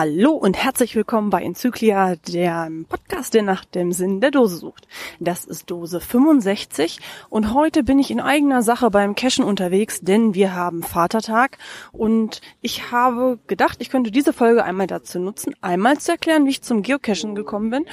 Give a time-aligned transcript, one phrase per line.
[0.00, 4.86] Hallo und herzlich willkommen bei Enzyklia, der Podcast, der nach dem Sinn der Dose sucht.
[5.18, 10.34] Das ist Dose 65 und heute bin ich in eigener Sache beim Cashen unterwegs, denn
[10.34, 11.58] wir haben Vatertag
[11.90, 16.50] und ich habe gedacht, ich könnte diese Folge einmal dazu nutzen, einmal zu erklären, wie
[16.50, 17.84] ich zum Geocachen gekommen bin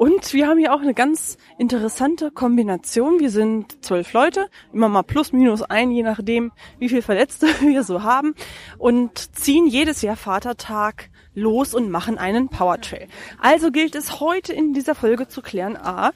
[0.00, 3.20] und wir haben hier auch eine ganz interessante Kombination.
[3.20, 7.82] Wir sind zwölf Leute, immer mal plus minus ein, je nachdem, wie viel Verletzte wir
[7.82, 8.36] so haben
[8.78, 13.08] und ziehen jedes Jahr Vatertag los und machen einen Powertrail.
[13.40, 16.12] Also gilt es heute in dieser Folge zu klären, a,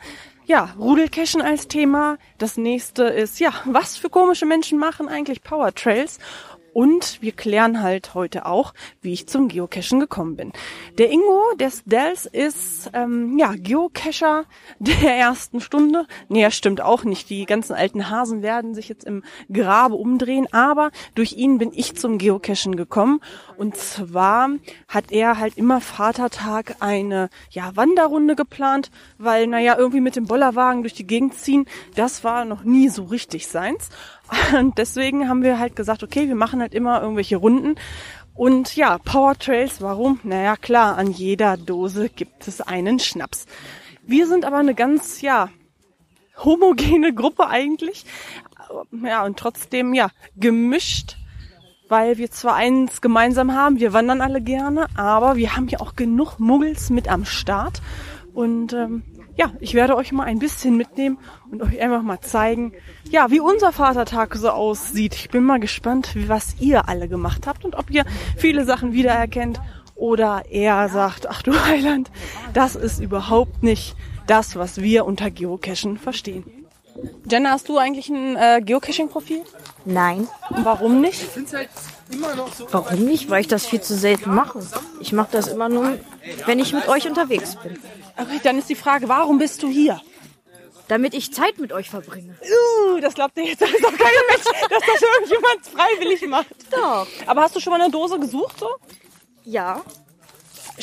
[0.47, 2.19] ja, Rudelcachen als Thema.
[2.39, 6.19] Das nächste ist, ja, was für komische Menschen machen eigentlich Powertrails?
[6.75, 10.53] Und wir klären halt heute auch, wie ich zum Geocachen gekommen bin.
[10.99, 14.45] Der Ingo, der Stels, ist ähm, ja Geocacher
[14.81, 16.07] der ersten Stunde.
[16.29, 17.31] Nee, das stimmt auch nicht.
[17.31, 21.97] Die ganzen alten Hasen werden sich jetzt im Grabe umdrehen, aber durch ihn bin ich
[21.97, 23.21] zum Geocachen gekommen.
[23.57, 24.51] Und zwar
[24.89, 30.83] hat er halt immer Vatertag eine ja, Wanderrunde geplant, weil, naja, irgendwie mit dem Bollerwagen
[30.83, 33.91] durch die Gegend ziehen, das war noch nie so richtig seins.
[34.59, 37.77] Und deswegen haben wir halt gesagt, okay, wir machen halt immer irgendwelche Runden.
[38.35, 40.19] Und ja, Power Trails, warum?
[40.25, 43.47] Naja, klar, an jeder Dose gibt es einen Schnaps.
[44.07, 45.51] Wir sind aber eine ganz, ja,
[46.43, 48.05] homogene Gruppe eigentlich.
[49.05, 51.17] Ja, und trotzdem, ja, gemischt,
[51.89, 55.95] weil wir zwar eins gemeinsam haben, wir wandern alle gerne, aber wir haben ja auch
[55.95, 57.83] genug Muggels mit am Start.
[58.33, 59.05] Und ähm,
[59.37, 61.19] ja, ich werde euch mal ein bisschen mitnehmen
[61.51, 62.73] und euch einfach mal zeigen,
[63.11, 65.15] ja, wie unser Vatertag so aussieht.
[65.15, 68.05] Ich bin mal gespannt, was ihr alle gemacht habt und ob ihr
[68.37, 69.61] viele Sachen wiedererkennt
[69.97, 72.11] oder eher sagt, ach du Heiland,
[72.53, 73.97] das ist überhaupt nicht
[74.27, 76.45] das, was wir unter Geocachen verstehen.
[77.29, 79.43] Jenna, hast du eigentlich ein äh, Geocaching-Profil?
[79.85, 80.29] Nein.
[80.51, 81.27] Warum nicht?
[82.71, 83.31] Warum nicht?
[83.31, 84.61] Weil ich das viel zu selten mache.
[85.01, 85.99] Ich mache das immer nur,
[86.47, 87.79] wenn ich mit euch unterwegs bin.
[88.17, 90.01] Okay, dann ist die Frage, warum bist du hier?
[90.89, 92.37] Damit ich Zeit mit euch verbringe.
[92.43, 96.47] Uh, das glaubt ihr jetzt das ist doch kein Mensch, dass das irgendjemand freiwillig macht.
[96.71, 97.07] Doch.
[97.27, 98.69] Aber hast du schon mal eine Dose gesucht so?
[99.45, 99.83] Ja.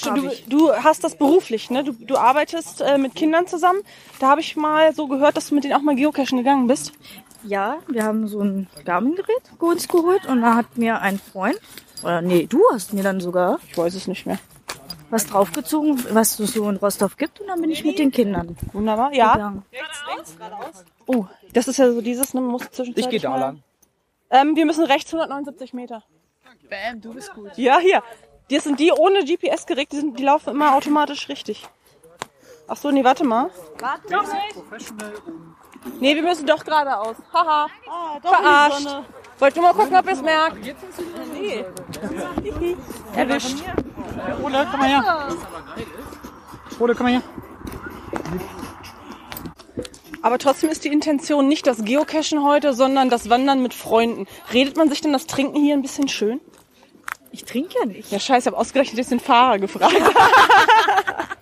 [0.03, 0.45] Du, ich.
[0.47, 1.83] du hast das beruflich, ne?
[1.83, 3.81] Du, du arbeitest äh, mit Kindern zusammen.
[4.19, 6.93] Da habe ich mal so gehört, dass du mit denen auch mal geocachen gegangen bist.
[7.43, 11.59] Ja, wir haben so ein Garmin-Gerät uns geholt und da hat mir ein Freund,
[12.03, 14.39] oder nee, du hast mir dann sogar Ich weiß es nicht mehr.
[15.09, 18.55] was draufgezogen, was es so in Rostov gibt und dann bin ich mit den Kindern
[18.73, 19.13] Wunderbar.
[19.13, 19.33] Ja.
[19.33, 19.63] gegangen.
[21.07, 22.41] Oh, das ist ja so dieses, ne?
[22.41, 23.63] Man muss zwischenzeitlich Ich gehe da mal- lang.
[24.29, 26.03] Ähm, wir müssen rechts 179 Meter.
[26.69, 27.51] Bam, du bist gut.
[27.57, 28.01] Ja, hier.
[28.49, 31.67] Das sind die ohne GPS-Gerät, die, sind, die laufen immer automatisch richtig.
[32.67, 33.49] Ach so, nee, warte mal.
[34.53, 35.55] Professional und
[35.99, 37.15] Nee, wir müssen doch geradeaus.
[37.33, 37.67] Haha.
[38.21, 38.87] Verarscht.
[39.39, 40.57] Wollt nur mal gucken, ob ihr es merkt.
[41.33, 41.65] Nee.
[43.15, 43.57] Erwischt.
[44.43, 45.27] Ole, komm mal her.
[46.79, 47.21] Ole, komm mal her.
[50.21, 54.27] Aber trotzdem ist die Intention nicht das Geocachen heute, sondern das Wandern mit Freunden.
[54.53, 56.39] Redet man sich denn das Trinken hier ein bisschen schön?
[57.31, 58.11] Ich trinke ja nicht.
[58.11, 59.95] Ja, scheiße, ich habe ausgerechnet jetzt den Fahrer gefragt.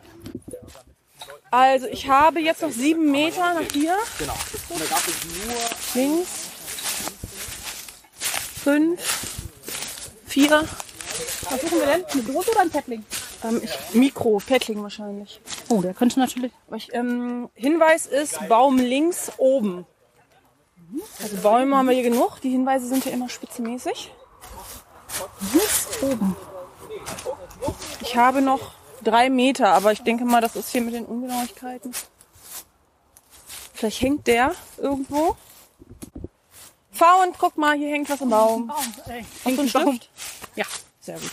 [1.52, 3.98] also, ich habe jetzt noch sieben Meter nach hier.
[4.18, 4.36] Genau.
[4.70, 5.16] Und da gab es
[5.46, 6.30] nur Links.
[8.64, 9.02] Fünf.
[10.28, 10.68] Vier.
[11.50, 12.06] Was suchen wir denn?
[12.06, 13.06] Eine Dose oder ein Paddling?
[13.44, 15.42] Ähm, ich, Mikro, Paddling wahrscheinlich.
[15.70, 16.52] Oh, der könnte natürlich.
[16.76, 19.86] Ich, ähm, Hinweis ist Baum links oben.
[21.22, 22.42] Also Bäume haben wir hier genug.
[22.42, 24.12] Die Hinweise sind ja immer spitzenmäßig.
[25.54, 26.36] Links oben.
[28.02, 28.72] Ich habe noch
[29.10, 31.92] drei Meter, aber ich denke mal, das ist hier mit den Ungenauigkeiten.
[33.74, 35.36] Vielleicht hängt der irgendwo.
[36.92, 38.72] Fahr und guck mal, hier hängt was im Baum.
[38.72, 40.10] Hast du einen Stift?
[40.56, 40.66] Ja,
[41.00, 41.32] sehr gut.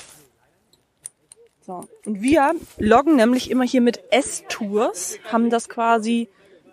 [1.67, 1.89] So.
[2.05, 6.29] Und wir loggen nämlich immer hier mit S-Tours, haben das quasi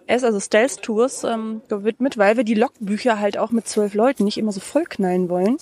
[0.05, 4.25] S, also Stealth Tours, ähm, gewidmet, weil wir die Logbücher halt auch mit zwölf Leuten
[4.25, 5.57] nicht immer so vollknallen wollen.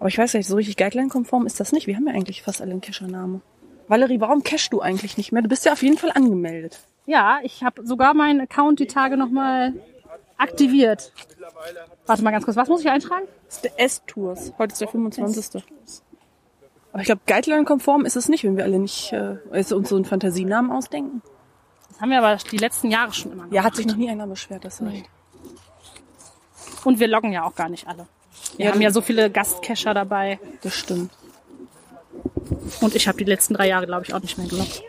[0.00, 1.86] Aber ich weiß nicht, so richtig Guideline-konform ist das nicht.
[1.86, 3.42] Wir haben ja eigentlich fast alle einen Cacher-Namen.
[3.90, 5.42] Valerie, warum cashst du eigentlich nicht mehr?
[5.42, 6.78] Du bist ja auf jeden Fall angemeldet.
[7.06, 9.74] Ja, ich habe sogar meinen Account die Tage nochmal
[10.38, 11.12] aktiviert.
[12.06, 13.26] Warte mal ganz kurz, was muss ich eintragen?
[13.46, 14.52] Das ist der S-Tours.
[14.58, 15.64] Heute ist der 25.
[16.92, 19.96] Aber ich glaube, Guideline-konform ist es nicht, wenn wir alle nicht äh, also uns so
[19.96, 21.20] einen Fantasienamen ausdenken.
[21.88, 23.54] Das haben wir aber die letzten Jahre schon immer gemacht.
[23.54, 25.06] Ja, hat sich noch nie einer beschwert, das reicht.
[26.84, 28.06] Und wir loggen ja auch gar nicht alle.
[28.56, 30.38] Wir Ja, haben ja so viele Gastcacher dabei.
[30.62, 31.10] Das stimmt.
[32.80, 34.82] Und ich habe die letzten drei Jahre, glaube ich, auch nicht mehr geloggt.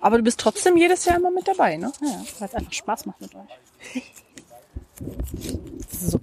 [0.00, 1.92] Aber du bist trotzdem jedes Jahr immer mit dabei, ne?
[2.00, 4.02] Ja, weil es einfach Spaß macht mit euch.
[5.90, 6.20] So.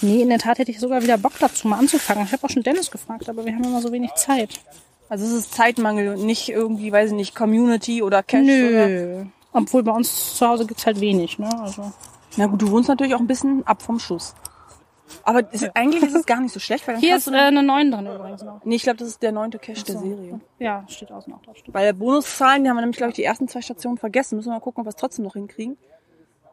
[0.00, 2.24] Nee, in der Tat hätte ich sogar wieder Bock dazu, mal anzufangen.
[2.24, 4.60] Ich habe auch schon Dennis gefragt, aber wir haben immer so wenig Zeit.
[5.08, 8.88] Also es ist Zeitmangel und nicht irgendwie, weiß ich nicht, Community oder Cash oder...
[8.88, 9.24] Nö.
[9.52, 11.48] Obwohl bei uns zu Hause gibt's halt wenig, ne?
[11.60, 11.92] Also.
[12.36, 14.34] Na gut, du wohnst natürlich auch ein bisschen ab vom Schuss.
[15.22, 17.62] Aber ist, eigentlich ist es gar nicht so schlecht, weil dann Hier ist äh, eine
[17.62, 18.64] 9 drin übrigens noch.
[18.64, 20.00] Nee, ich glaube, das ist der neunte Cash der So.
[20.00, 20.40] Serie.
[20.58, 21.56] Ja, steht außen auch drauf.
[21.68, 24.36] Bei der Bonuszahlen, die haben wir nämlich, glaube ich, die ersten zwei Stationen vergessen.
[24.36, 25.76] Müssen wir mal gucken, ob wir es trotzdem noch hinkriegen.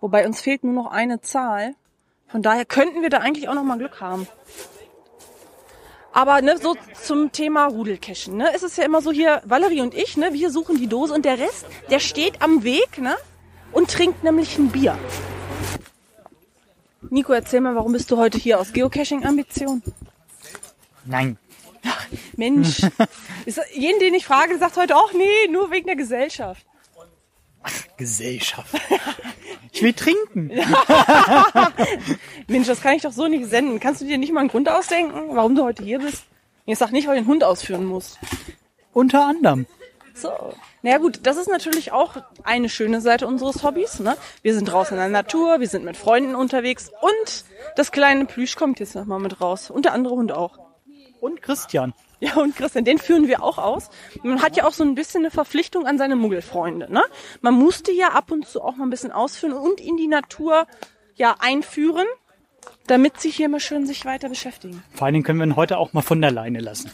[0.01, 1.75] Wobei uns fehlt nur noch eine Zahl.
[2.27, 4.27] Von daher könnten wir da eigentlich auch noch mal Glück haben.
[6.11, 9.95] Aber ne, so zum Thema Rudelcachen, ne, ist es ja immer so hier, Valerie und
[9.95, 13.15] ich, ne, wir suchen die Dose und der Rest, der steht am Weg, ne,
[13.71, 14.95] und trinkt nämlich ein Bier.
[17.13, 19.83] Nico, erzähl mal, warum bist du heute hier aus Geocaching-Ambition?
[21.05, 21.37] Nein.
[22.37, 22.81] Mensch,
[23.45, 26.65] ist, jeden, den ich frage, sagt heute auch, nee, nur wegen der Gesellschaft.
[27.97, 28.73] Gesellschaft.
[29.71, 30.47] Ich will trinken.
[32.47, 33.79] Mensch, das kann ich doch so nicht senden.
[33.79, 36.23] Kannst du dir nicht mal einen Grund ausdenken, warum du heute hier bist?
[36.65, 38.17] Ich sag nicht, weil du den Hund ausführen musst.
[38.91, 39.67] Unter anderem.
[40.13, 40.53] So.
[40.81, 43.99] Naja gut, das ist natürlich auch eine schöne Seite unseres Hobbys.
[43.99, 44.15] Ne?
[44.41, 47.45] Wir sind draußen in der Natur, wir sind mit Freunden unterwegs und
[47.75, 49.69] das kleine Plüsch kommt jetzt nochmal mit raus.
[49.69, 50.59] Und der andere Hund auch.
[51.19, 51.93] Und Christian.
[52.19, 53.89] Ja, und Christian, den führen wir auch aus.
[54.23, 56.91] Man hat ja auch so ein bisschen eine Verpflichtung an seine Muggelfreunde.
[56.91, 57.03] Ne?
[57.41, 60.67] Man musste ja ab und zu auch mal ein bisschen ausführen und in die Natur
[61.15, 62.07] ja einführen,
[62.87, 64.83] damit sie hier mal schön sich weiter beschäftigen.
[64.93, 66.91] Vor allen Dingen können wir ihn heute auch mal von der Leine lassen.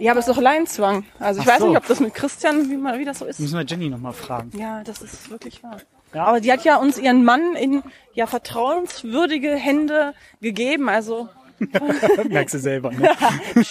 [0.00, 1.04] Ja, aber es ist doch Leinzwang.
[1.18, 1.68] Also ich Ach weiß so.
[1.68, 3.38] nicht, ob das mit Christian, wie, mal, wie das so ist.
[3.38, 4.50] Müssen wir Jenny nochmal fragen.
[4.58, 5.76] Ja, das ist wirklich wahr.
[6.14, 6.24] Ja.
[6.24, 7.82] Aber die hat ja uns ihren Mann in
[8.14, 10.88] ja vertrauenswürdige Hände gegeben.
[10.88, 11.28] Also
[12.28, 13.10] Merkst du selber, ne?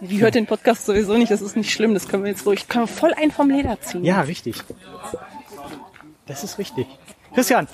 [0.00, 1.30] die hört den Podcast sowieso nicht.
[1.30, 1.94] Das ist nicht schlimm.
[1.94, 2.68] Das können wir jetzt ruhig.
[2.68, 4.04] Können wir voll ein vom Leder ziehen.
[4.04, 4.56] Ja, richtig.
[6.26, 6.86] Das ist richtig.
[7.34, 7.68] Christian,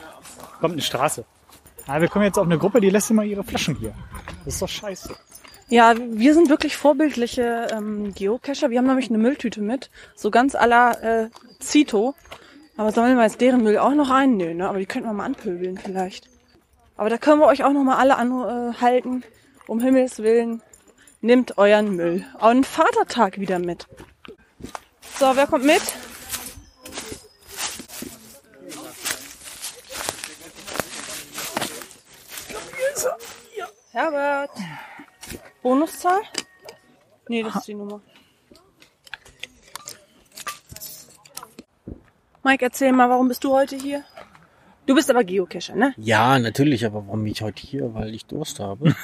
[0.60, 1.24] kommt eine Straße.
[1.86, 3.94] Ah, wir kommen jetzt auf eine Gruppe, die lässt immer ihre Flaschen hier.
[4.44, 5.14] Das ist doch scheiße.
[5.70, 8.70] Ja, wir sind wirklich vorbildliche ähm, Geocacher.
[8.70, 11.30] Wir haben nämlich eine Mülltüte mit, so ganz la äh,
[11.60, 12.14] Zito.
[12.78, 14.38] Aber sollen wir jetzt deren Müll auch noch rein?
[14.38, 14.66] Nö, ne?
[14.66, 16.28] Aber die könnten wir mal anpöbeln vielleicht.
[16.96, 19.24] Aber da können wir euch auch noch mal alle anhalten.
[19.66, 20.62] Um Himmels Willen,
[21.20, 22.24] nehmt euren Müll.
[22.38, 23.86] An Vatertag wieder mit.
[25.18, 25.82] So, wer kommt mit?
[33.92, 34.50] Herbert.
[35.68, 36.22] Bonuszahl?
[37.28, 38.00] Nee, das ist die Nummer.
[42.42, 44.02] Mike, erzähl mal, warum bist du heute hier?
[44.86, 45.92] Du bist aber Geocacher, ne?
[45.98, 47.92] Ja, natürlich, aber warum bin ich heute hier?
[47.92, 48.96] Weil ich Durst habe.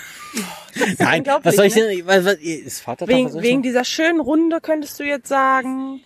[0.99, 1.87] Nein, was soll ich ne?
[1.87, 2.07] denn?
[2.07, 3.15] Was, was, ist Vatertag?
[3.15, 6.01] Wegen, wegen dieser schönen Runde könntest du jetzt sagen,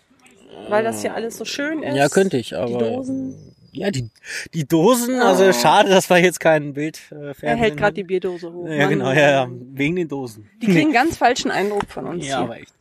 [0.68, 1.94] weil das hier alles so schön ist.
[1.94, 2.66] Ja, könnte ich, aber.
[2.66, 3.54] Die Dosen.
[3.78, 4.08] Ja, die,
[4.54, 8.04] die Dosen, also schade, dass wir jetzt kein Bild äh, Er hält gerade die.
[8.04, 8.66] Bierdose hoch.
[8.68, 8.88] Ja, Mann.
[8.90, 10.48] genau, ja, ja, wegen den Dosen.
[10.60, 12.44] Die kriegen einen ganz falschen Eindruck von uns Ja, hier.
[12.44, 12.72] aber echt.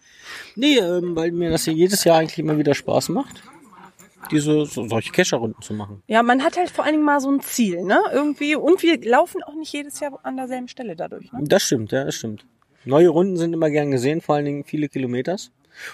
[0.55, 3.43] Nee, ähm, weil mir das hier jedes Jahr eigentlich immer wieder Spaß macht,
[4.31, 6.01] diese so, solche Kescherrunden zu machen.
[6.07, 7.99] Ja, man hat halt vor allen Dingen mal so ein Ziel, ne?
[8.11, 8.55] Irgendwie.
[8.55, 11.39] Und wir laufen auch nicht jedes Jahr an derselben Stelle dadurch, ne?
[11.43, 12.45] Das stimmt, ja, das stimmt.
[12.85, 15.51] Neue Runden sind immer gern gesehen, vor allen Dingen viele Kilometers.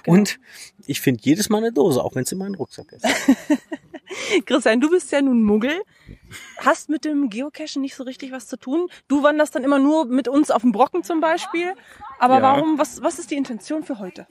[0.07, 0.39] Und
[0.87, 3.05] ich finde jedes Mal eine Dose, auch wenn es in meinem Rucksack ist.
[4.45, 5.81] Christian, du bist ja nun Muggel,
[6.57, 8.87] hast mit dem Geocachen nicht so richtig was zu tun.
[9.07, 11.73] Du wanderst dann immer nur mit uns auf dem Brocken zum Beispiel.
[12.19, 12.41] Aber Ja.
[12.41, 14.27] warum, was, was ist die Intention für heute?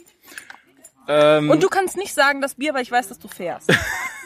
[1.09, 3.73] Ähm, Und du kannst nicht sagen, das Bier, weil ich weiß, dass du fährst.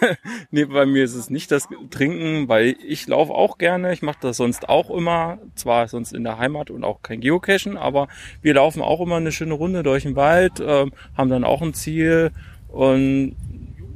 [0.51, 3.95] nee, bei mir ist es nicht das Trinken, weil ich laufe auch gerne.
[3.95, 5.39] Ich mache das sonst auch immer.
[5.55, 8.09] Zwar sonst in der Heimat und auch kein Geocachen, aber
[8.43, 11.73] wir laufen auch immer eine schöne Runde durch den Wald, ähm, haben dann auch ein
[11.73, 12.31] Ziel.
[12.69, 13.37] Und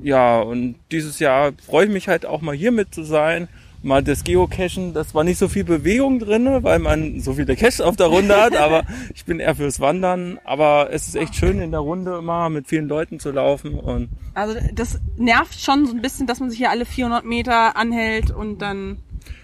[0.02, 3.48] ja, und dieses Jahr freue ich mich halt auch mal hier mit zu sein.
[3.82, 7.80] Mal das Geocachen, das war nicht so viel Bewegung drinne, weil man so viele Caches
[7.80, 8.82] auf der Runde hat, aber
[9.14, 10.38] ich bin eher fürs Wandern.
[10.44, 14.10] Aber es ist echt schön in der Runde immer mit vielen Leuten zu laufen und
[14.34, 18.30] Also das nervt schon so ein bisschen, dass man sich hier alle 400 Meter anhält
[18.30, 18.98] und dann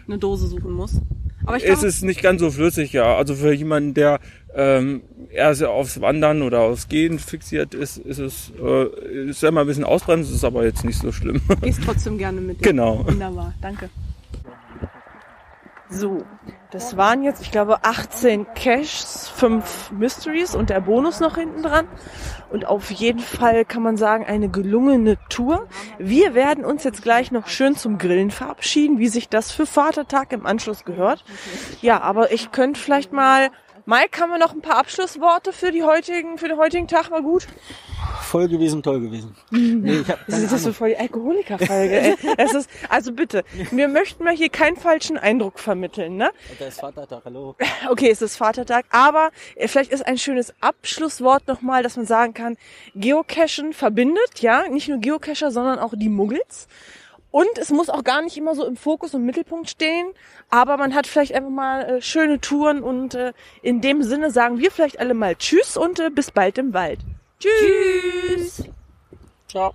[0.07, 1.01] eine Dose suchen muss.
[1.47, 3.17] Aber ich Es glaube, ist nicht ganz so flüssig, ja.
[3.17, 4.21] Also für jemanden, der
[4.55, 9.51] ähm, eher sehr aufs Wandern oder aufs Gehen fixiert ist, ist es äh, ist ja
[9.51, 11.41] mal ein bisschen ausbremsen, ist aber jetzt nicht so schlimm.
[11.63, 12.59] gehst trotzdem gerne mit.
[12.63, 13.07] genau.
[13.07, 13.91] Wunderbar, danke.
[15.89, 16.25] So,
[16.71, 21.87] das waren jetzt, ich glaube, 18 Caches, 5 Mysteries und der Bonus noch hinten dran.
[22.51, 25.69] Und auf jeden Fall kann man sagen, eine gelungene Tour.
[25.99, 30.33] Wir werden uns jetzt gleich noch schön zum Grillen verabschieden, wie sich das für Vatertag
[30.33, 31.25] im Anschluss gehört.
[31.83, 33.51] Ja, aber ich könnte vielleicht mal
[33.89, 37.13] Mike, haben wir noch ein paar Abschlussworte für die heutigen, für den heutigen Tag?
[37.13, 37.47] War gut.
[38.21, 39.37] Voll gewesen, toll gewesen.
[39.51, 42.17] Nee, ich hab Das ist das so voll die Alkoholikerfolge.
[42.53, 46.33] ist, also bitte, wir möchten mal hier keinen falschen Eindruck vermitteln, ne?
[46.59, 47.55] Da ist Vatertag, hallo.
[47.89, 52.57] Okay, es ist Vatertag, aber vielleicht ist ein schönes Abschlusswort nochmal, dass man sagen kann,
[52.97, 56.67] Geocachen verbindet, ja, nicht nur Geocacher, sondern auch die Muggels.
[57.37, 60.07] Und es muss auch gar nicht immer so im Fokus und Mittelpunkt stehen,
[60.49, 64.59] aber man hat vielleicht einfach mal äh, schöne Touren und äh, in dem Sinne sagen
[64.59, 67.01] wir vielleicht alle mal Tschüss und äh, bis bald im Wald.
[67.39, 68.65] Tschüss.
[69.49, 69.75] Ciao.